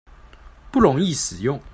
[0.71, 1.61] 不容易使用